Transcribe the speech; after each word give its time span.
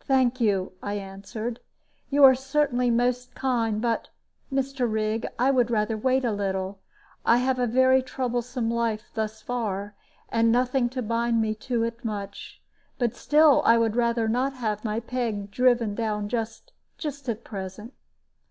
"Thank 0.00 0.38
you," 0.38 0.72
I 0.82 0.98
answered; 0.98 1.60
"you 2.10 2.22
are 2.24 2.34
certainly 2.34 2.90
most 2.90 3.34
kind; 3.34 3.80
but, 3.80 4.10
Mr. 4.52 4.86
Rigg, 4.86 5.26
I 5.38 5.50
would 5.50 5.70
rather 5.70 5.96
wait 5.96 6.26
a 6.26 6.30
little. 6.32 6.78
I 7.24 7.38
have 7.38 7.56
had 7.56 7.70
a 7.70 7.72
very 7.72 8.02
troublesome 8.02 8.70
life 8.70 9.08
thus 9.14 9.40
far, 9.40 9.94
and 10.28 10.52
nothing 10.52 10.90
to 10.90 11.00
bind 11.00 11.40
me 11.40 11.54
to 11.54 11.84
it 11.84 12.04
much; 12.04 12.60
but 12.98 13.16
still 13.16 13.62
I 13.64 13.78
would 13.78 13.96
rather 13.96 14.28
not 14.28 14.52
have 14.52 14.84
my 14.84 15.00
peg 15.00 15.50
driven 15.50 15.94
down 15.94 16.28
just 16.28 16.74
just 16.98 17.26
at 17.26 17.42
present." 17.42 17.94